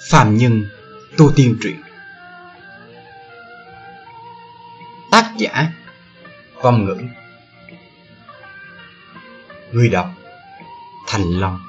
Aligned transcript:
Phàm 0.00 0.36
Nhân 0.36 0.64
Tu 1.16 1.32
Tiên 1.36 1.58
Truyện. 1.62 1.76
Tác 5.10 5.32
giả 5.38 5.72
Vong 6.62 6.84
ngữ. 6.84 6.96
Người 9.72 9.88
đọc, 9.88 10.06
Thành 11.06 11.40
Long. 11.40 11.60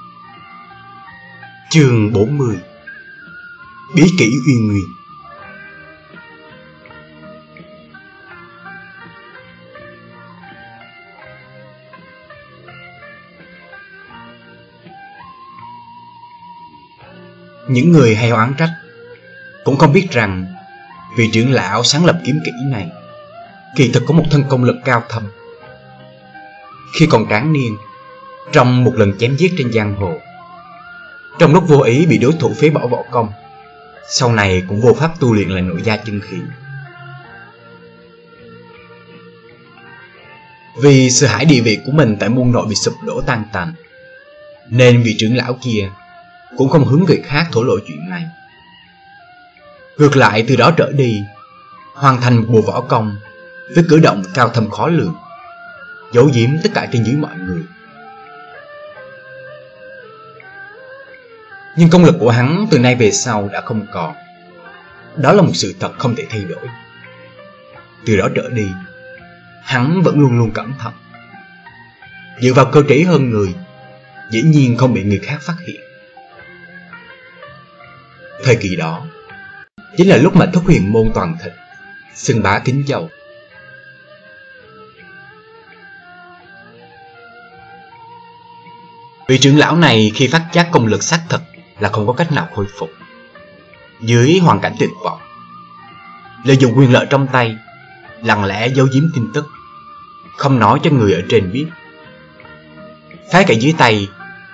Chương 1.69 2.13
40 2.13 2.57
Bí 3.95 4.03
kỷ 4.19 4.31
Uyên 4.47 4.67
Nguyên. 4.67 4.96
Những 17.67 17.91
người 17.91 18.15
hay 18.15 18.29
oán 18.29 18.53
trách 18.57 18.69
Cũng 19.63 19.77
không 19.77 19.93
biết 19.93 20.07
rằng 20.11 20.45
Vị 21.17 21.29
trưởng 21.33 21.51
lão 21.51 21.83
sáng 21.83 22.05
lập 22.05 22.19
kiếm 22.25 22.39
kỹ 22.45 22.51
này 22.69 22.89
Kỳ 23.75 23.91
thực 23.91 24.03
có 24.07 24.13
một 24.13 24.23
thân 24.31 24.43
công 24.49 24.63
lực 24.63 24.75
cao 24.85 25.03
thâm. 25.09 25.23
Khi 26.99 27.07
còn 27.09 27.29
tráng 27.29 27.53
niên, 27.53 27.77
Trong 28.51 28.83
một 28.83 28.95
lần 28.95 29.17
chém 29.17 29.35
giết 29.35 29.53
trên 29.57 29.73
giang 29.73 29.95
hồ, 29.95 30.13
Trong 31.39 31.53
lúc 31.53 31.63
vô 31.67 31.81
ý 31.81 32.05
bị 32.05 32.17
đối 32.17 32.33
thủ 32.33 32.53
phế 32.53 32.69
bỏ 32.69 32.87
võ 32.87 33.03
công, 33.11 33.31
Sau 34.09 34.33
này 34.33 34.63
cũng 34.67 34.81
vô 34.81 34.93
pháp 34.93 35.19
tu 35.19 35.33
luyện 35.33 35.49
lại 35.49 35.61
nội 35.61 35.81
gia 35.83 35.97
chân 35.97 36.21
khí. 36.21 36.37
Vì 40.81 41.09
sợ 41.09 41.27
hãi 41.27 41.45
địa 41.45 41.61
vị 41.61 41.79
của 41.85 41.91
mình 41.91 42.17
tại 42.19 42.29
môn 42.29 42.51
nội 42.51 42.67
bị 42.69 42.75
sụp 42.75 42.93
đổ 43.05 43.21
tan 43.21 43.43
tành, 43.53 43.73
Nên 44.69 45.03
vị 45.03 45.15
trưởng 45.19 45.35
lão 45.35 45.57
kia 45.61 45.89
cũng 46.57 46.69
không 46.69 46.85
hướng 46.85 47.03
người 47.07 47.21
khác 47.25 47.47
thổ 47.51 47.63
lộ 47.63 47.73
chuyện 47.87 48.09
này. 48.09 48.23
Ngược 49.97 50.17
lại 50.17 50.45
từ 50.47 50.55
đó 50.55 50.71
trở 50.77 50.91
đi, 50.91 51.23
hoàn 51.93 52.21
thành 52.21 52.37
một 52.37 52.45
bộ 52.49 52.61
võ 52.61 52.81
công 52.81 53.15
với 53.75 53.83
cử 53.89 53.99
động 53.99 54.23
cao 54.33 54.49
thâm 54.49 54.69
khó 54.69 54.87
lường, 54.87 55.15
giấu 56.13 56.29
giếm 56.33 56.49
tất 56.63 56.69
cả 56.73 56.87
trên 56.91 57.03
dưới 57.03 57.15
mọi 57.15 57.35
người. 57.47 57.63
Nhưng 61.77 61.89
công 61.89 62.05
lực 62.05 62.15
của 62.19 62.29
hắn 62.29 62.67
từ 62.71 62.79
nay 62.79 62.95
về 62.95 63.11
sau 63.11 63.49
đã 63.53 63.61
không 63.61 63.85
còn. 63.93 64.15
Đó 65.15 65.33
là 65.33 65.41
một 65.41 65.51
sự 65.53 65.75
thật 65.79 65.91
không 65.97 66.15
thể 66.15 66.23
thay 66.29 66.43
đổi. 66.43 66.67
Từ 68.05 68.17
đó 68.17 68.29
trở 68.35 68.49
đi, 68.49 68.67
hắn 69.63 70.01
vẫn 70.01 70.19
luôn 70.19 70.37
luôn 70.37 70.51
cẩn 70.51 70.73
thận. 70.79 70.93
Dựa 72.41 72.53
vào 72.53 72.65
cơ 72.65 72.83
trí 72.89 73.03
hơn 73.03 73.29
người, 73.29 73.55
dĩ 74.31 74.41
nhiên 74.41 74.77
không 74.77 74.93
bị 74.93 75.03
người 75.03 75.19
khác 75.19 75.37
phát 75.41 75.55
hiện. 75.67 75.86
Thời 78.43 78.55
kỳ 78.55 78.75
đó. 78.75 79.05
Chính 79.97 80.09
là 80.09 80.17
lúc 80.17 80.35
mà 80.35 80.45
thất 80.53 80.63
huyền 80.63 80.91
môn 80.91 81.11
toàn 81.13 81.37
thịnh, 81.43 81.53
Xưng 82.15 82.43
bá 82.43 82.59
kính 82.59 82.83
châu 82.87 83.09
Vị 89.27 89.37
trưởng 89.37 89.57
lão 89.57 89.75
này 89.75 90.11
khi 90.15 90.27
phát 90.27 90.47
giác 90.53 90.67
công 90.71 90.87
lực 90.87 91.03
xác 91.03 91.19
thực 91.29 91.41
Là 91.79 91.89
không 91.89 92.07
có 92.07 92.13
cách 92.13 92.31
nào 92.31 92.47
khôi 92.55 92.65
phục. 92.79 92.89
Dưới 94.01 94.39
hoàn 94.39 94.59
cảnh 94.59 94.75
tuyệt 94.79 94.89
vọng, 95.03 95.19
Lợi 96.45 96.57
dụng 96.57 96.73
quyền 96.77 96.93
lợi 96.93 97.07
trong 97.09 97.27
tay, 97.27 97.57
Lặng 98.23 98.45
lẽ 98.45 98.67
giấu 98.67 98.87
giếm 98.93 99.03
tin 99.15 99.31
tức, 99.33 99.47
Không 100.37 100.59
nói 100.59 100.79
cho 100.83 100.91
người 100.91 101.13
ở 101.13 101.21
trên 101.29 101.51
biết. 101.51 101.65
Phái 103.31 103.43
cả 103.43 103.53
dưới 103.53 103.73
tay, 103.77 104.07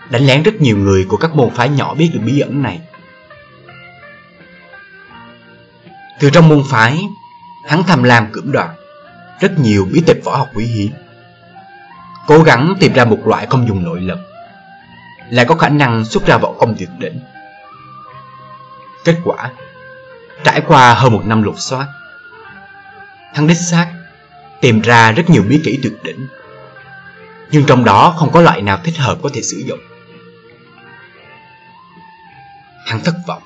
Đánh 0.10 0.28
lén 0.28 0.44
rất 0.44 0.62
nhiều 0.62 0.78
người 0.78 1.06
của 1.10 1.18
các 1.18 1.36
môn 1.36 1.50
phái 1.56 1.70
nhỏ 1.70 1.94
biết 1.94 2.10
được 2.14 2.20
bí 2.26 2.40
ẩn 2.40 2.62
này. 2.62 2.82
Từ 6.24 6.30
trong 6.30 6.50
môn 6.50 6.64
phái, 6.70 7.10
hắn 7.66 7.84
tham 7.84 8.04
lam 8.04 8.32
cưỡng 8.32 8.52
đoạt 8.52 8.70
rất 9.40 9.60
nhiều 9.60 9.88
bí 9.92 10.02
tịch 10.08 10.22
võ 10.24 10.36
học 10.36 10.50
quý 10.56 10.66
hiếm. 10.66 10.92
Cố 12.28 12.44
gắng 12.44 12.74
tìm 12.80 12.94
ra 12.94 13.06
một 13.06 13.18
loại 13.26 13.48
không 13.50 13.68
dùng 13.68 13.84
nội 13.84 14.02
lực, 14.02 14.20
lại 15.30 15.46
có 15.46 15.56
khả 15.56 15.70
năng 15.70 16.06
xuất 16.06 16.26
ra 16.26 16.38
võ 16.38 16.54
công 16.60 16.76
tuyệt 16.80 16.90
đỉnh. 16.98 17.20
Kết 19.06 19.16
quả, 19.24 19.52
trải 20.44 20.62
qua 20.62 20.94
hơn 20.94 21.14
một 21.14 21.26
năm 21.26 21.44
lục 21.44 21.56
soát, 21.60 21.88
hắn 23.34 23.48
đích 23.48 23.58
xác 23.58 23.94
tìm 24.62 24.82
ra 24.82 25.12
rất 25.12 25.30
nhiều 25.30 25.44
bí 25.50 25.62
kỹ 25.64 25.80
tuyệt 25.84 25.94
đỉnh, 26.04 26.28
nhưng 27.52 27.66
trong 27.66 27.84
đó 27.84 28.16
không 28.18 28.32
có 28.32 28.42
loại 28.42 28.62
nào 28.62 28.80
thích 28.84 28.98
hợp 28.98 29.18
có 29.24 29.30
thể 29.34 29.42
sử 29.42 29.64
dụng. 29.68 29.80
Hắn 32.86 33.02
thất 33.04 33.16
vọng. 33.28 33.42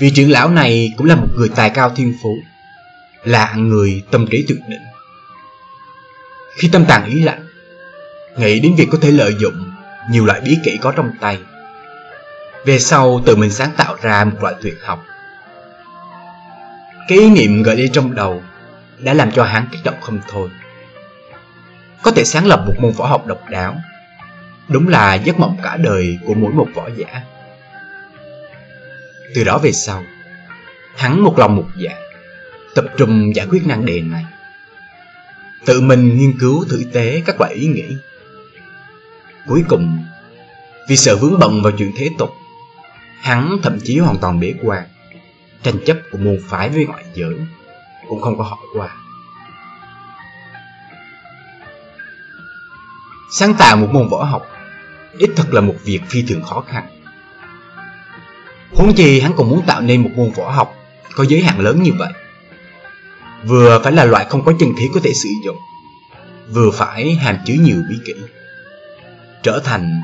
Vị 0.00 0.10
trưởng 0.14 0.30
lão 0.30 0.50
này 0.50 0.92
cũng 0.96 1.06
là 1.06 1.14
một 1.14 1.26
người 1.36 1.48
tài 1.56 1.70
cao 1.70 1.90
thiên 1.96 2.14
phú, 2.22 2.36
Là 3.24 3.54
người 3.54 4.02
tâm 4.10 4.26
trí 4.30 4.44
tuyệt 4.48 4.58
đỉnh. 4.68 4.80
Khi 6.56 6.68
tâm 6.72 6.84
tàn 6.88 7.04
ý 7.04 7.22
lạnh 7.22 7.46
Nghĩ 8.36 8.60
đến 8.60 8.74
việc 8.74 8.88
có 8.92 8.98
thể 9.00 9.10
lợi 9.10 9.34
dụng 9.38 9.70
Nhiều 10.10 10.26
loại 10.26 10.40
bí 10.40 10.58
kỹ 10.64 10.78
có 10.80 10.92
trong 10.92 11.10
tay, 11.20 11.38
Về 12.64 12.78
sau 12.78 13.22
tự 13.26 13.36
mình 13.36 13.50
sáng 13.50 13.70
tạo 13.76 13.96
ra 14.02 14.24
một 14.24 14.42
loại 14.42 14.54
tuyệt 14.62 14.74
học. 14.82 15.04
Cái 17.08 17.18
ý 17.18 17.30
niệm 17.30 17.62
gợi 17.62 17.76
lên 17.76 17.92
trong 17.92 18.14
đầu 18.14 18.42
Đã 18.98 19.14
làm 19.14 19.30
cho 19.32 19.44
hắn 19.44 19.68
kích 19.72 19.80
động 19.84 20.00
không 20.00 20.20
thôi. 20.28 20.48
Có 22.02 22.10
thể 22.10 22.24
sáng 22.24 22.46
lập 22.46 22.64
một 22.66 22.74
môn 22.80 22.92
võ 22.92 23.06
học 23.06 23.26
độc 23.26 23.40
đáo, 23.50 23.76
Đúng 24.68 24.88
là 24.88 25.14
giấc 25.14 25.38
mộng 25.38 25.56
cả 25.62 25.76
đời 25.76 26.18
của 26.26 26.34
mỗi 26.34 26.52
một 26.52 26.68
võ 26.74 26.88
giả 26.96 27.22
từ 29.34 29.44
đó 29.44 29.58
về 29.58 29.72
sau, 29.72 30.04
Hắn 30.96 31.20
một 31.20 31.38
lòng 31.38 31.56
một 31.56 31.66
dạ 31.76 31.92
Tập 32.74 32.84
trung 32.96 33.36
giải 33.36 33.46
quyết 33.50 33.66
năng 33.66 33.86
đề 33.86 34.00
này. 34.00 34.24
Tự 35.66 35.80
mình 35.80 36.18
nghiên 36.18 36.38
cứu 36.38 36.64
thử 36.68 36.82
tế 36.92 37.22
các 37.26 37.40
loại 37.40 37.54
ý 37.54 37.66
nghĩ. 37.66 37.96
Cuối 39.46 39.64
cùng, 39.68 40.04
Vì 40.88 40.96
sợ 40.96 41.16
vướng 41.16 41.38
bận 41.38 41.62
vào 41.62 41.72
chuyện 41.78 41.92
thế 41.96 42.08
tục, 42.18 42.30
Hắn 43.20 43.56
thậm 43.62 43.78
chí 43.84 43.98
hoàn 43.98 44.18
toàn 44.18 44.40
bế 44.40 44.54
quan 44.62 44.84
Tranh 45.62 45.76
chấp 45.86 45.96
của 46.12 46.18
môn 46.18 46.38
phái 46.48 46.68
với 46.68 46.86
ngoại 46.86 47.04
giới 47.14 47.34
Cũng 48.08 48.20
không 48.20 48.38
có 48.38 48.44
hỏi 48.44 48.58
qua. 48.74 48.96
Sáng 53.32 53.54
tạo 53.54 53.76
một 53.76 53.88
môn 53.92 54.08
võ 54.08 54.24
học 54.24 54.46
Ít 55.18 55.30
thật 55.36 55.46
là 55.50 55.60
một 55.60 55.74
việc 55.84 56.00
phi 56.08 56.22
thường 56.22 56.42
khó 56.42 56.60
khăn. 56.60 56.99
Huống 58.72 58.94
chi 58.94 59.20
hắn 59.20 59.32
còn 59.36 59.48
muốn 59.48 59.62
tạo 59.66 59.80
nên 59.80 60.02
một 60.02 60.10
môn 60.16 60.30
võ 60.30 60.50
học 60.50 60.76
có 61.14 61.24
giới 61.24 61.40
hạn 61.40 61.60
lớn 61.60 61.82
như 61.82 61.90
vậy. 61.98 62.12
Vừa 63.44 63.80
phải 63.84 63.92
là 63.92 64.04
loại 64.04 64.26
không 64.30 64.44
có 64.44 64.52
chân 64.60 64.72
khí 64.78 64.88
có 64.94 65.00
thể 65.04 65.12
sử 65.14 65.28
dụng, 65.44 65.56
vừa 66.48 66.70
phải 66.70 67.14
hàm 67.14 67.36
chứa 67.46 67.54
nhiều 67.54 67.76
bí 67.88 67.96
kỹ. 68.04 68.14
Trở 69.42 69.60
thành 69.64 70.00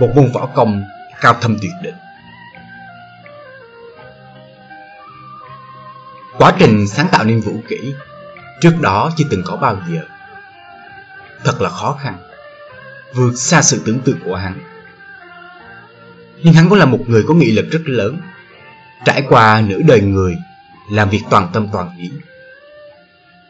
một 0.00 0.08
môn 0.16 0.32
võ 0.32 0.46
công 0.46 0.84
cao 1.20 1.36
thâm 1.40 1.56
tuyệt 1.62 1.72
đỉnh. 1.82 1.94
Quá 6.38 6.52
trình 6.58 6.88
sáng 6.88 7.08
tạo 7.12 7.24
nên 7.24 7.40
vũ 7.40 7.52
kỹ 7.68 7.94
trước 8.60 8.80
đó 8.80 9.10
chưa 9.16 9.24
từng 9.30 9.42
có 9.44 9.56
bao 9.56 9.78
giờ. 9.88 10.00
Thật 11.44 11.60
là 11.60 11.70
khó 11.70 11.98
khăn, 12.02 12.16
vượt 13.14 13.32
xa 13.36 13.62
sự 13.62 13.82
tưởng 13.86 14.00
tượng 14.00 14.18
của 14.24 14.36
hắn 14.36 14.58
nhưng 16.44 16.54
hắn 16.54 16.68
cũng 16.68 16.78
là 16.78 16.84
một 16.84 17.00
người 17.06 17.24
có 17.28 17.34
nghị 17.34 17.50
lực 17.50 17.70
rất 17.70 17.82
lớn, 17.84 18.16
trải 19.04 19.22
qua 19.28 19.60
nửa 19.60 19.82
đời 19.86 20.00
người, 20.00 20.36
làm 20.90 21.10
việc 21.10 21.22
toàn 21.30 21.50
tâm 21.52 21.68
toàn 21.72 21.90
ý. 21.98 22.10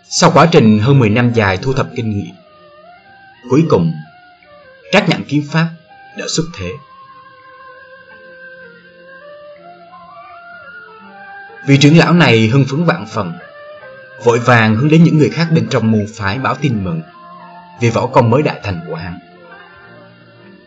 Sau 0.08 0.30
quá 0.34 0.48
trình 0.52 0.78
hơn 0.78 0.98
10 0.98 1.10
năm 1.10 1.32
dài 1.32 1.58
thu 1.62 1.72
thập 1.72 1.88
kinh 1.96 2.10
nghiệm, 2.10 2.34
cuối 3.50 3.64
cùng 3.68 3.92
trác 4.92 5.08
nhận 5.08 5.24
kiếm 5.28 5.42
pháp 5.50 5.66
đã 6.18 6.24
xuất 6.28 6.44
thế. 6.58 6.70
Vị 11.66 11.78
trưởng 11.80 11.98
lão 11.98 12.12
này 12.12 12.48
hưng 12.48 12.64
phấn 12.64 12.84
vạn 12.84 13.06
phần, 13.06 13.32
vội 14.24 14.38
vàng 14.38 14.76
hướng 14.76 14.88
đến 14.88 15.04
những 15.04 15.18
người 15.18 15.30
khác 15.30 15.48
bên 15.50 15.66
trong 15.70 15.90
môn 15.90 16.06
phái 16.14 16.38
báo 16.38 16.54
tin 16.54 16.84
mừng 16.84 17.02
về 17.80 17.90
võ 17.90 18.06
công 18.06 18.30
mới 18.30 18.42
đại 18.42 18.60
thành 18.62 18.80
của 18.88 18.94
hắn. 18.94 19.18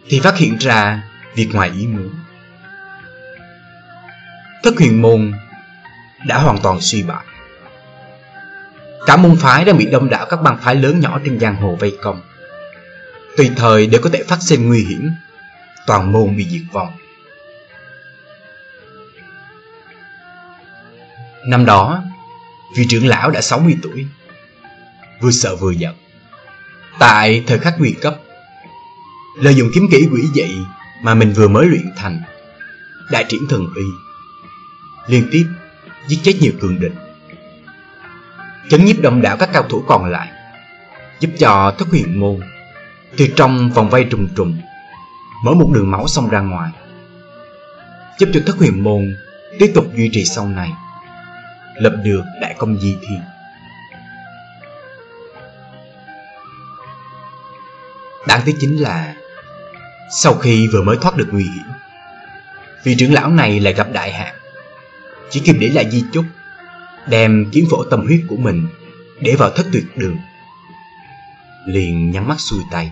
Thì 0.09 0.19
phát 0.19 0.37
hiện 0.37 0.57
ra 0.57 1.03
việc 1.37 1.49
ngoài 1.53 1.71
ý 1.79 1.87
muốn. 1.87 2.13
Thất 4.63 4.73
huyền 4.77 5.01
môn 5.01 5.33
đã 6.25 6.37
hoàn 6.37 6.57
toàn 6.63 6.81
suy 6.81 7.03
bại. 7.03 7.25
Cả 9.05 9.17
môn 9.17 9.35
phái 9.35 9.65
đã 9.65 9.73
bị 9.73 9.85
đông 9.85 10.09
đảo 10.09 10.25
các 10.29 10.41
bang 10.41 10.57
phái 10.61 10.75
lớn 10.75 10.99
nhỏ 10.99 11.19
trên 11.25 11.39
giang 11.39 11.55
hồ 11.55 11.75
vây 11.79 11.97
công. 12.01 12.21
Tùy 13.37 13.51
thời 13.55 13.87
đều 13.87 14.01
có 14.01 14.09
thể 14.13 14.23
phát 14.23 14.41
sinh 14.41 14.67
nguy 14.67 14.83
hiểm, 14.83 15.11
toàn 15.87 16.11
môn 16.11 16.37
bị 16.37 16.47
diệt 16.49 16.61
vong. 16.71 16.97
Năm 21.45 21.65
đó, 21.65 22.03
vị 22.77 22.85
trưởng 22.89 23.07
lão 23.07 23.31
đã 23.31 23.41
60 23.41 23.75
tuổi, 23.83 24.07
vừa 25.21 25.31
sợ 25.31 25.55
vừa 25.55 25.71
giận. 25.71 25.95
Tại 26.99 27.43
thời 27.47 27.59
khắc 27.59 27.75
nguy 27.79 27.91
cấp, 27.91 28.15
lợi 29.35 29.55
dụng 29.55 29.69
kiếm 29.73 29.87
kỹ 29.91 30.07
quỷ 30.11 30.21
dị 30.33 30.57
mà 31.01 31.13
mình 31.13 31.33
vừa 31.33 31.47
mới 31.47 31.65
luyện 31.65 31.91
thành. 31.95 32.21
Đại 33.11 33.25
triển 33.29 33.41
thần 33.49 33.67
uy 33.75 33.83
liên 35.07 35.27
tiếp 35.31 35.45
giết 36.07 36.19
chết 36.23 36.33
nhiều 36.41 36.51
cường 36.61 36.79
địch, 36.79 36.91
chấn 38.69 38.85
nhiếp 38.85 39.01
đông 39.01 39.21
đảo 39.21 39.37
các 39.37 39.49
cao 39.53 39.63
thủ 39.69 39.83
còn 39.87 40.05
lại, 40.05 40.31
giúp 41.19 41.29
cho 41.39 41.75
thất 41.77 41.87
huyền 41.87 42.19
môn 42.19 42.39
từ 43.17 43.27
trong 43.35 43.69
vòng 43.69 43.89
vây 43.89 44.03
trùng 44.03 44.27
trùng 44.35 44.61
mở 45.43 45.53
một 45.53 45.69
đường 45.73 45.91
máu 45.91 46.07
xông 46.07 46.29
ra 46.29 46.39
ngoài, 46.39 46.71
giúp 48.19 48.29
cho 48.33 48.39
thất 48.45 48.55
huyền 48.57 48.83
môn 48.83 49.15
tiếp 49.59 49.71
tục 49.75 49.85
duy 49.95 50.09
trì 50.13 50.25
sau 50.25 50.47
này, 50.47 50.73
lập 51.75 51.93
được 52.03 52.23
đại 52.41 52.55
công 52.57 52.79
di 52.79 52.95
thiên. 53.01 53.21
Đáng 58.27 58.41
tiếc 58.45 58.55
chính 58.59 58.81
là 58.81 59.15
sau 60.09 60.33
khi 60.33 60.67
vừa 60.67 60.83
mới 60.83 60.97
thoát 61.01 61.15
được 61.17 61.27
nguy 61.31 61.43
hiểm, 61.43 61.65
vị 62.83 62.95
trưởng 62.99 63.13
lão 63.13 63.29
này 63.29 63.59
lại 63.59 63.73
gặp 63.73 63.87
đại 63.91 64.11
hạn. 64.11 64.35
Chỉ 65.29 65.39
kịp 65.39 65.55
để 65.59 65.69
lại 65.69 65.89
di 65.91 66.03
chúc, 66.13 66.25
đem 67.07 67.49
kiếm 67.51 67.65
phổ 67.71 67.83
tâm 67.83 68.05
huyết 68.05 68.19
của 68.27 68.35
mình 68.35 68.67
để 69.19 69.35
vào 69.35 69.49
thất 69.49 69.65
tuyệt 69.73 69.83
đường. 69.95 70.17
Liền 71.65 72.11
nhắm 72.11 72.27
mắt 72.27 72.39
xuôi 72.39 72.59
tay. 72.71 72.91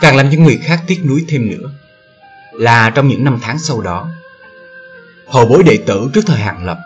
Càng 0.00 0.16
làm 0.16 0.30
những 0.30 0.44
người 0.44 0.58
khác 0.64 0.82
tiếc 0.86 1.00
nuối 1.04 1.24
thêm 1.28 1.50
nữa, 1.50 1.70
là 2.52 2.90
trong 2.90 3.08
những 3.08 3.24
năm 3.24 3.38
tháng 3.42 3.58
sau 3.58 3.80
đó, 3.80 4.08
hầu 5.28 5.46
bối 5.46 5.62
đệ 5.62 5.78
tử 5.86 6.10
trước 6.14 6.20
thời 6.26 6.40
hạn 6.40 6.64
lập, 6.64 6.78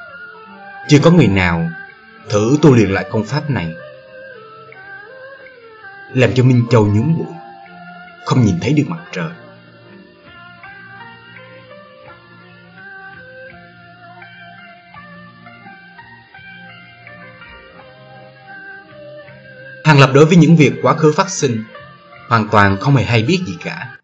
chưa 0.88 0.98
có 0.98 1.10
người 1.10 1.26
nào 1.26 1.68
thử 2.28 2.58
tu 2.62 2.74
luyện 2.74 2.90
lại 2.90 3.06
công 3.10 3.24
pháp 3.24 3.50
này 3.50 3.74
làm 6.16 6.34
cho 6.34 6.44
minh 6.44 6.66
châu 6.70 6.86
nhún 6.86 7.18
bụi 7.18 7.26
không 8.24 8.44
nhìn 8.44 8.60
thấy 8.60 8.72
được 8.72 8.84
mặt 8.88 9.04
trời. 9.12 9.30
Hàng 19.84 20.00
Lập 20.00 20.10
đối 20.14 20.26
với 20.26 20.36
những 20.36 20.56
việc 20.56 20.72
quá 20.82 20.94
khứ 20.94 21.12
phát 21.12 21.30
sinh, 21.30 21.64
Hoàn 22.28 22.48
toàn 22.48 22.76
không 22.80 22.96
hề 22.96 23.04
hay 23.04 23.22
biết 23.22 23.40
gì 23.46 23.56
cả. 23.64 23.98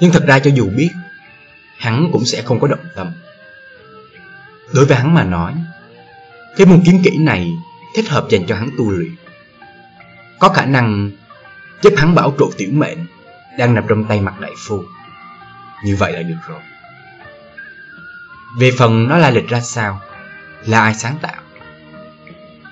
Nhưng 0.00 0.12
thật 0.12 0.24
ra 0.26 0.38
cho 0.38 0.50
dù 0.54 0.70
biết, 0.76 0.90
Hắn 1.78 2.08
cũng 2.12 2.24
sẽ 2.24 2.42
không 2.42 2.60
có 2.60 2.66
động 2.66 2.84
tâm. 2.96 3.12
Đối 4.74 4.86
với 4.86 4.96
hắn 4.96 5.14
mà 5.14 5.24
nói, 5.24 5.54
Cái 6.56 6.66
môn 6.66 6.82
kiếm 6.86 6.94
kỹ 7.04 7.18
này 7.18 7.50
Thích 7.96 8.08
hợp 8.08 8.26
dành 8.30 8.46
cho 8.46 8.56
hắn 8.56 8.70
tu 8.78 8.90
luyện. 8.90 9.19
Có 10.40 10.48
khả 10.48 10.66
năng 10.66 11.10
Giúp 11.82 11.94
hắn 11.96 12.14
bảo 12.14 12.34
trụ 12.38 12.50
tiểu 12.58 12.68
mệnh 12.72 12.98
Đang 13.58 13.74
nằm 13.74 13.84
trong 13.88 14.04
tay 14.04 14.20
mặt 14.20 14.40
đại 14.40 14.52
phu. 14.66 14.84
Như 15.84 15.96
vậy 15.96 16.12
là 16.12 16.22
được 16.22 16.38
rồi. 16.48 16.60
Về 18.58 18.70
phần 18.78 19.08
nó 19.08 19.18
là 19.18 19.30
lịch 19.30 19.48
ra 19.48 19.60
sao, 19.60 20.00
Là 20.66 20.82
ai 20.82 20.94
sáng 20.94 21.16
tạo? 21.22 21.42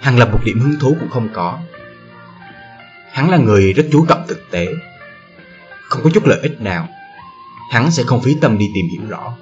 Hàng 0.01 0.19
lập 0.19 0.29
một 0.33 0.41
điểm 0.45 0.61
hứng 0.61 0.77
thú 0.81 0.97
cũng 1.01 1.11
không 1.11 1.29
có. 1.33 1.59
Hắn 3.13 3.31
là 3.31 3.37
người 3.37 3.73
rất 3.73 3.87
chú 3.93 4.07
trọng 4.09 4.27
thực 4.29 4.51
tế. 4.51 4.67
Không 5.89 6.03
có 6.05 6.11
chút 6.15 6.27
lợi 6.27 6.39
ích 6.43 6.61
nào, 6.61 6.89
Hắn 7.73 7.91
sẽ 7.91 8.03
không 8.07 8.23
phí 8.23 8.37
tâm 8.41 8.59
đi 8.59 8.71
tìm 8.75 8.87
hiểu 8.93 9.11
rõ. 9.11 9.33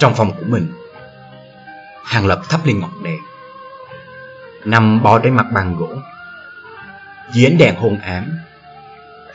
Trong 0.00 0.14
phòng 0.14 0.32
của 0.38 0.44
mình 0.46 0.72
Hàng 2.04 2.26
Lập 2.26 2.42
thắp 2.48 2.66
lên 2.66 2.80
ngọn 2.80 3.02
đèn 3.04 3.18
Nằm 4.64 5.02
bò 5.02 5.18
trên 5.18 5.34
mặt 5.34 5.46
bằng 5.52 5.76
gỗ, 5.76 5.88
Dưới 7.32 7.46
ánh 7.46 7.58
đèn 7.58 7.74
hôn 7.76 7.98
ám, 7.98 8.38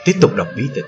Tiếp 0.05 0.13
tục 0.21 0.35
đọc 0.35 0.47
bí 0.55 0.69
tịch. 0.75 0.85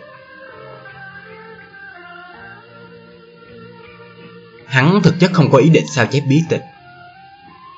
Hắn 4.66 5.02
thực 5.04 5.20
chất 5.20 5.32
không 5.34 5.52
có 5.52 5.58
ý 5.58 5.70
định 5.70 5.86
sao 5.88 6.06
chép 6.06 6.22
bí 6.30 6.44
tịch, 6.50 6.64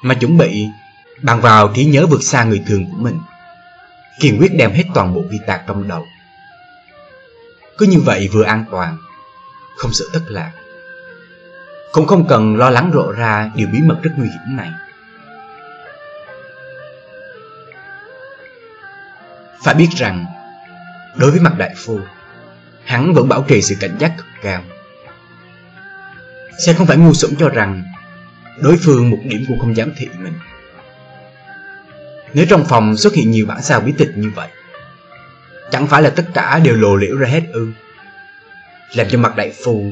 Mà 0.01 0.13
chuẩn 0.13 0.37
bị 0.37 0.67
bằng 1.21 1.41
vào 1.41 1.71
trí 1.75 1.85
nhớ 1.85 2.05
vượt 2.05 2.23
xa 2.23 2.43
người 2.43 2.63
thường 2.67 2.85
của 2.91 2.97
mình, 2.97 3.19
Kiên 4.19 4.37
quyết 4.39 4.55
đem 4.55 4.71
hết 4.71 4.83
toàn 4.93 5.13
bộ 5.13 5.23
ghi 5.29 5.39
tạc 5.47 5.61
trong 5.67 5.87
đầu. 5.87 6.05
Cứ 7.77 7.85
như 7.85 7.99
vậy 7.99 8.29
vừa 8.33 8.43
an 8.43 8.65
toàn, 8.71 8.97
Không 9.77 9.93
sợ 9.93 10.05
thất 10.13 10.23
lạc. 10.27 10.51
Cũng 11.91 12.07
không 12.07 12.27
cần 12.27 12.55
lo 12.55 12.69
lắng 12.69 12.91
rộ 12.93 13.11
ra 13.11 13.51
điều 13.55 13.67
bí 13.67 13.81
mật 13.81 13.97
rất 14.03 14.11
nguy 14.17 14.27
hiểm 14.27 14.57
này 14.57 14.71
Phải 19.63 19.75
biết 19.75 19.89
rằng 19.97 20.25
Đối 21.15 21.31
với 21.31 21.39
mặt 21.39 21.53
đại 21.57 21.73
phu 21.77 21.99
Hắn 22.85 23.13
vẫn 23.13 23.29
bảo 23.29 23.45
trì 23.47 23.61
sự 23.61 23.75
cảnh 23.79 23.95
giác 23.99 24.13
cực 24.17 24.25
cao 24.41 24.63
sẽ 26.65 26.73
không 26.73 26.87
phải 26.87 26.97
ngu 26.97 27.13
xuẩn 27.13 27.35
cho 27.35 27.49
rằng 27.49 27.83
đối 28.59 28.77
phương 28.77 29.09
một 29.09 29.17
điểm 29.23 29.45
cũng 29.47 29.59
không 29.59 29.75
dám 29.75 29.91
thị 29.97 30.09
mình. 30.19 30.33
Nếu 32.33 32.45
trong 32.49 32.65
phòng 32.65 32.97
xuất 32.97 33.13
hiện 33.13 33.31
nhiều 33.31 33.45
bản 33.45 33.61
sao 33.61 33.79
bí 33.79 33.93
tịch 33.97 34.11
như 34.15 34.31
vậy, 34.35 34.47
chẳng 35.71 35.87
phải 35.87 36.01
là 36.01 36.09
tất 36.09 36.25
cả 36.33 36.59
đều 36.63 36.75
lộ 36.75 36.95
liễu 36.95 37.17
ra 37.17 37.27
hết 37.27 37.41
ư. 37.53 37.71
Làm 38.95 39.07
cho 39.09 39.17
mặt 39.17 39.35
đại 39.35 39.53
phu 39.63 39.91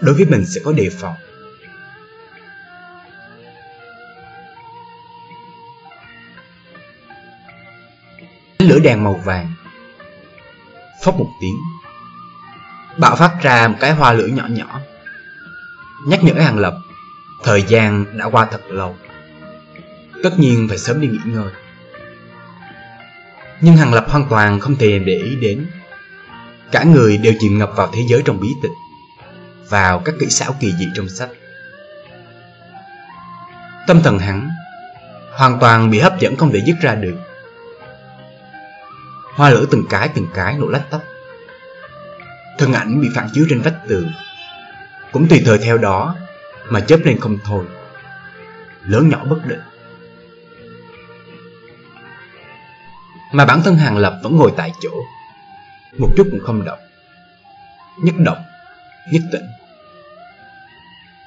đối 0.00 0.14
với 0.14 0.24
mình 0.24 0.46
sẽ 0.46 0.60
có 0.64 0.72
đề 0.72 0.90
phòng. 1.00 1.14
Lửa 8.58 8.78
đèn 8.78 9.04
màu 9.04 9.14
vàng 9.24 9.52
Phốc 11.02 11.18
một 11.18 11.30
tiếng. 11.40 11.56
Bạo 12.98 13.16
phát 13.16 13.38
ra 13.42 13.68
một 13.68 13.76
cái 13.80 13.92
hoa 13.94 14.12
lửa 14.12 14.26
nhỏ 14.26 14.46
nhỏ. 14.50 14.80
Nhắc 16.06 16.24
nhở 16.24 16.32
Hàng 16.42 16.58
Lập, 16.58 16.74
Thời 17.44 17.62
gian 17.62 18.04
đã 18.18 18.24
qua 18.24 18.48
thật 18.50 18.60
lâu. 18.68 18.96
Tất 20.22 20.38
nhiên 20.38 20.68
phải 20.68 20.78
sớm 20.78 21.00
đi 21.00 21.08
nghỉ 21.08 21.18
ngơi. 21.24 21.52
Nhưng 23.60 23.76
Hàng 23.76 23.94
Lập 23.94 24.06
hoàn 24.08 24.26
toàn 24.30 24.60
không 24.60 24.76
thể 24.76 24.98
để 24.98 25.16
ý 25.16 25.36
đến. 25.36 25.66
Cả 26.72 26.84
người 26.84 27.16
đều 27.16 27.34
chìm 27.38 27.58
ngập 27.58 27.72
vào 27.76 27.90
thế 27.92 28.02
giới 28.08 28.22
trong 28.24 28.40
bí 28.40 28.48
tịch. 28.62 28.70
Vào 29.68 30.02
các 30.04 30.14
kỹ 30.20 30.26
xảo 30.30 30.56
kỳ 30.60 30.72
dị 30.72 30.88
trong 30.94 31.08
sách. 31.08 31.30
Tâm 33.86 34.02
thần 34.02 34.18
hắn 34.18 34.50
Hoàn 35.34 35.58
toàn 35.60 35.90
bị 35.90 35.98
hấp 35.98 36.18
dẫn 36.20 36.36
không 36.36 36.52
thể 36.52 36.62
dứt 36.66 36.76
ra 36.80 36.94
được. 36.94 37.16
Hoa 39.34 39.50
lửa 39.50 39.64
từng 39.70 39.84
cái 39.90 40.08
từng 40.14 40.26
cái 40.34 40.54
nổ 40.58 40.68
lách 40.68 40.90
tóc. 40.90 41.02
Thân 42.58 42.72
ảnh 42.72 43.00
bị 43.00 43.08
phản 43.14 43.28
chiếu 43.32 43.46
trên 43.50 43.60
vách 43.60 43.76
tường 43.88 44.10
cũng 45.12 45.28
tùy 45.28 45.42
thời 45.44 45.58
theo 45.58 45.78
đó 45.78 46.16
mà 46.68 46.80
chớp 46.80 47.00
lên 47.04 47.20
không 47.20 47.38
thôi. 47.44 47.64
Lớn 48.84 49.08
nhỏ 49.08 49.24
bất 49.24 49.46
định. 49.46 49.60
Mà 53.32 53.44
bản 53.44 53.62
thân 53.62 53.76
hàng 53.76 53.96
lập 53.96 54.20
vẫn 54.22 54.36
ngồi 54.36 54.52
tại 54.56 54.72
chỗ. 54.80 54.90
Một 55.98 56.08
chút 56.16 56.28
cũng 56.30 56.40
không 56.46 56.64
động. 56.64 56.78
Nhất 58.02 58.14
động 58.18 58.44
nhất 59.12 59.22
tĩnh 59.32 59.46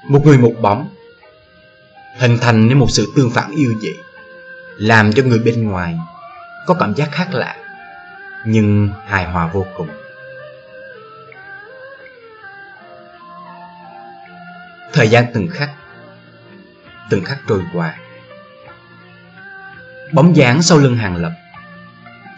một 0.10 0.26
người 0.26 0.38
một 0.38 0.54
bóng, 0.62 0.90
hình 2.18 2.38
thành 2.42 2.68
nên 2.68 2.80
một 2.80 2.88
sự 2.90 3.14
tương 3.16 3.30
phản 3.30 3.52
yêu 3.52 3.74
dị, 3.82 3.92
làm 4.78 5.14
cho 5.14 5.24
người 5.24 5.40
bên 5.40 5.64
ngoài 5.64 5.98
có 6.66 6.74
cảm 6.74 6.94
giác 6.96 7.10
khác 7.12 7.28
lạ, 7.32 7.56
nhưng 8.46 8.90
hài 9.08 9.26
hòa 9.26 9.48
vô 9.54 9.66
cùng. 9.78 9.88
Thời 14.94 15.10
gian 15.10 15.26
từng 15.34 15.48
khắc 15.48 15.70
Từng 17.10 17.24
khắc 17.24 17.38
trôi 17.48 17.62
qua. 17.74 17.96
Bóng 20.14 20.36
dáng 20.36 20.62
sau 20.62 20.78
lưng 20.78 20.98
hàng 20.98 21.16
lập, 21.16 21.32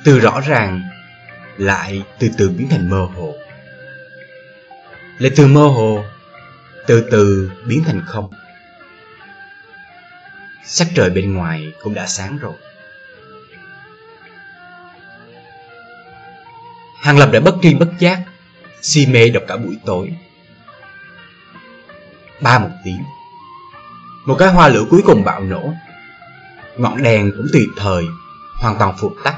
Từ 0.04 0.20
rõ 0.20 0.40
ràng 0.40 0.82
Lại 1.58 2.04
từ 2.20 2.30
từ 2.38 2.50
biến 2.50 2.70
thành 2.70 2.90
mơ 2.90 3.08
hồ. 3.16 3.36
Lại 5.18 5.32
từ 5.36 5.48
mơ 5.48 5.62
hồ 5.68 6.04
từ 6.89 7.08
từ 7.12 7.51
biến 7.65 7.84
thành 7.86 8.01
không. 8.05 8.31
Sắc 10.65 10.88
trời 10.96 11.10
bên 11.10 11.34
ngoài 11.34 11.74
cũng 11.84 11.93
đã 11.93 12.08
sáng 12.08 12.38
rồi. 12.38 12.53
Hàng 17.01 17.17
Lập 17.17 17.29
đã 17.31 17.39
bất 17.39 17.55
tri 17.62 17.74
bất 17.74 17.89
giác 18.00 18.19
Si 18.81 19.05
mê 19.05 19.29
đọc 19.29 19.43
cả 19.48 19.58
buổi 19.58 19.77
tối. 19.86 20.10
Ba 22.41 22.60
một 22.60 22.72
tiếng, 22.84 23.03
một 24.25 24.36
cái 24.39 24.50
hoa 24.50 24.67
lửa 24.67 24.84
cuối 24.89 25.01
cùng 25.05 25.24
bạo 25.24 25.43
nổ. 25.43 25.74
Ngọn 26.77 27.03
đèn 27.03 27.31
cũng 27.38 27.48
tùy 27.53 27.67
thời, 27.77 28.05
hoàn 28.62 28.77
toàn 28.79 28.98
phục 28.98 29.15
tắt. 29.24 29.36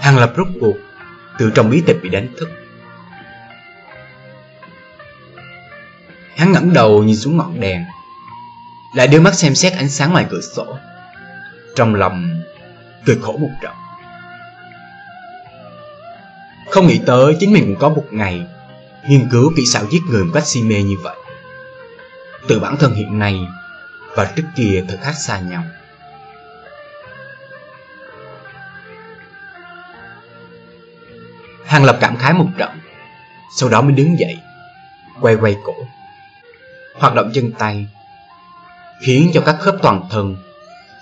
Hàng 0.00 0.18
lập 0.18 0.32
rút 0.36 0.48
cuộc 0.60 0.76
từ 1.38 1.50
trong 1.54 1.70
bí 1.70 1.82
tịch 1.86 1.96
bị 2.02 2.08
đánh 2.08 2.28
thức. 2.38 2.59
Hắn 6.40 6.52
ngẩng 6.52 6.72
đầu 6.72 7.02
nhìn 7.02 7.16
xuống 7.16 7.36
ngọn 7.36 7.60
đèn, 7.60 7.84
Lại 8.94 9.06
đưa 9.06 9.20
mắt 9.20 9.34
xem 9.34 9.54
xét 9.54 9.72
ánh 9.72 9.88
sáng 9.88 10.12
ngoài 10.12 10.26
cửa 10.30 10.40
sổ. 10.40 10.78
Trong 11.76 11.94
lòng 11.94 12.42
cười 13.06 13.18
khổ 13.22 13.36
một 13.36 13.50
trận. 13.62 13.72
Không 16.70 16.86
nghĩ 16.86 17.00
tới 17.06 17.36
chính 17.40 17.52
mình 17.52 17.66
cũng 17.66 17.76
có 17.78 17.88
một 17.88 18.04
ngày 18.10 18.46
Nghiên 19.08 19.28
cứu 19.30 19.52
kỹ 19.56 19.66
xảo 19.66 19.84
giết 19.90 19.98
người 20.10 20.24
một 20.24 20.30
cách 20.34 20.46
si 20.46 20.62
mê 20.62 20.82
như 20.82 20.96
vậy. 21.02 21.16
Từ 22.48 22.60
bản 22.60 22.76
thân 22.76 22.94
hiện 22.94 23.18
nay 23.18 23.40
Và 24.16 24.32
trước 24.36 24.44
kia 24.56 24.84
thật 24.88 24.98
khác 25.02 25.14
xa 25.14 25.40
nhau. 25.40 25.64
Hàng 31.64 31.84
Lập 31.84 31.98
cảm 32.00 32.16
khái 32.16 32.32
một 32.32 32.48
trận, 32.58 32.70
Sau 33.56 33.68
đó 33.68 33.82
mới 33.82 33.92
đứng 33.92 34.18
dậy, 34.18 34.38
Quay 35.20 35.36
quay 35.36 35.56
cổ. 35.64 35.74
Hoạt 36.94 37.14
động 37.14 37.30
chân 37.34 37.52
tay, 37.58 37.86
Khiến 39.02 39.30
cho 39.34 39.42
các 39.46 39.56
khớp 39.60 39.74
toàn 39.82 40.02
thân 40.10 40.36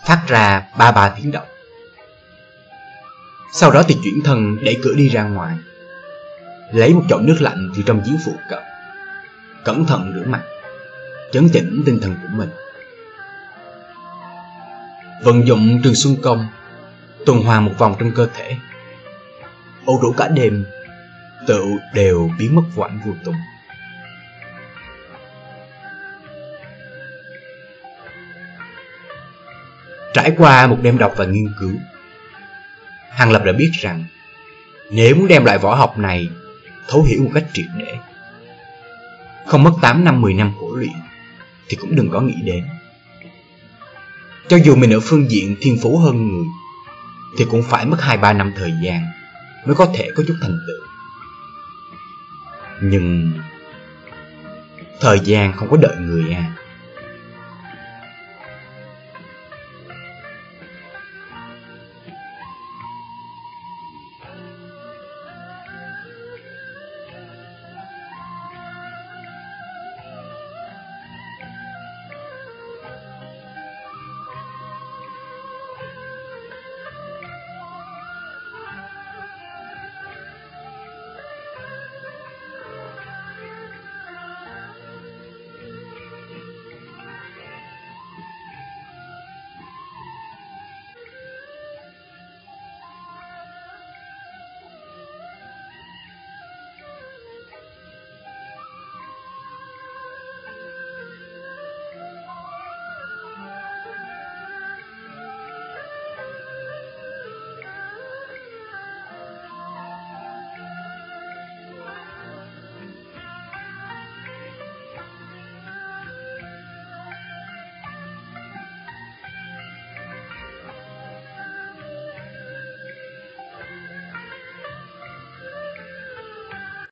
Phát 0.07 0.25
ra 0.29 0.67
ba 0.79 0.93
ba 0.93 1.15
tiếng 1.17 1.33
động. 1.33 1.47
Sau 3.53 3.71
đó 3.71 3.83
thì 3.89 3.97
chuyển 4.05 4.21
thân 4.25 4.57
đẩy 4.65 4.79
cửa 4.83 4.95
đi 4.97 5.09
ra 5.09 5.23
ngoài, 5.23 5.57
Lấy 6.73 6.95
một 6.95 7.03
chậu 7.09 7.21
nước 7.21 7.37
lạnh 7.41 7.71
từ 7.77 7.83
trong 7.87 8.03
giếng 8.07 8.19
phụ 8.25 8.33
cận, 8.49 8.63
Cẩn 9.65 9.85
thận 9.85 10.13
rửa 10.15 10.31
mặt, 10.31 10.43
Chấn 11.33 11.49
chỉnh 11.49 11.83
tinh 11.87 12.01
thần 12.01 12.15
của 12.23 12.29
mình. 12.33 12.51
Vận 15.25 15.47
dụng 15.47 15.81
trường 15.83 15.95
xuân 15.95 16.17
công, 16.23 16.47
Tuần 17.27 17.43
hoàn 17.43 17.65
một 17.65 17.73
vòng 17.79 17.95
trong 17.99 18.13
cơ 18.15 18.29
thể 18.35 18.57
âu 19.89 20.01
đủ 20.03 20.13
cả 20.17 20.29
đêm 20.29 20.65
tự 21.47 21.65
đều 21.95 22.31
biến 22.39 22.55
mất 22.55 22.63
vãnh 22.75 23.01
vô 23.05 23.13
tùng 23.25 23.35
trải 30.19 30.33
qua 30.39 30.67
một 30.67 30.79
đêm 30.83 30.99
đọc 30.99 31.15
và 31.17 31.25
nghiên 31.25 31.53
cứu. 31.61 31.73
Hàng 33.11 33.31
lập 33.31 33.43
đã 33.45 33.53
biết 33.53 33.71
rằng, 33.81 34.05
nếu 34.91 35.15
muốn 35.15 35.29
đem 35.29 35.45
lại 35.45 35.59
võ 35.59 35.75
học 35.75 35.99
này 35.99 36.29
thấu 36.89 37.03
hiểu 37.03 37.23
một 37.25 37.31
cách 37.35 37.45
triệt 37.53 37.67
để, 37.79 37.97
không 39.47 39.63
mất 39.63 39.73
8 39.83 40.05
năm 40.05 40.21
10 40.21 40.35
năm 40.35 40.53
khổ 40.61 40.75
luyện, 40.77 40.93
thì 41.69 41.77
cũng 41.77 41.97
đừng 41.97 42.11
có 42.11 42.21
nghĩ 42.21 42.35
đến. 42.45 42.65
Cho 44.49 44.57
dù 44.57 44.77
mình 44.77 44.93
ở 44.93 45.01
phương 45.01 45.31
diện 45.31 45.57
thiên 45.61 45.79
phú 45.83 45.99
hơn 45.99 46.29
người, 46.29 46.47
thì 47.39 47.47
cũng 47.51 47.63
phải 47.63 47.87
mất 47.87 47.99
2-3 48.01 48.37
năm 48.37 48.53
thời 48.57 48.73
gian 48.83 49.03
mới 49.67 49.75
có 49.75 49.87
thể 49.95 50.11
có 50.17 50.23
chút 50.27 50.37
thành 50.41 50.59
tựu. 50.67 50.87
Nhưng 52.81 53.33
thời 55.01 55.21
gian 55.21 55.53
không 55.53 55.71
có 55.71 55.77
đợi 55.77 55.97
người 55.97 56.33
à. 56.33 56.58